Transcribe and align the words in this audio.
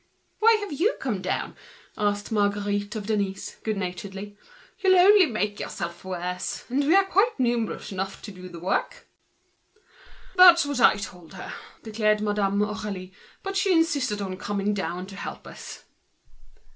"Why 0.39 0.53
have 0.61 0.71
you 0.73 0.95
come 0.99 1.21
down?" 1.21 1.55
asked 1.95 2.31
Marguerite 2.31 2.95
of 2.95 3.05
Denise, 3.05 3.57
good 3.61 3.77
naturedly. 3.77 4.35
"You'll 4.79 4.97
only 4.97 5.27
make 5.27 5.59
yourself 5.59 6.03
worse, 6.03 6.65
and 6.69 6.83
we 6.83 6.95
are 6.95 7.03
quite 7.05 7.39
enough 7.39 8.19
to 8.23 8.31
do 8.31 8.49
the 8.49 8.57
work." 8.59 9.07
"That's 10.35 10.65
what 10.65 10.79
I 10.81 10.95
told 10.97 11.35
her," 11.35 11.53
declared 11.83 12.19
Madame 12.19 12.61
Aurélie, 12.61 13.11
"but 13.43 13.55
she 13.55 13.73
insisted 13.77 14.23
on 14.23 14.37
coming 14.37 14.73
down 14.73 15.05
to 15.05 15.15
help 15.15 15.45
us." 15.45 15.83